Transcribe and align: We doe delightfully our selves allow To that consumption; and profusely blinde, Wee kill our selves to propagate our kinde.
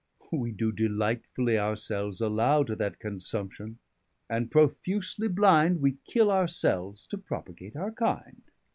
We 0.31 0.51
doe 0.51 0.71
delightfully 0.71 1.59
our 1.59 1.75
selves 1.75 2.21
allow 2.21 2.63
To 2.63 2.75
that 2.75 2.97
consumption; 2.97 3.77
and 4.27 4.49
profusely 4.49 5.27
blinde, 5.27 5.79
Wee 5.79 5.97
kill 6.05 6.31
our 6.31 6.47
selves 6.47 7.05
to 7.05 7.19
propagate 7.19 7.75
our 7.75 7.91
kinde. 7.91 8.41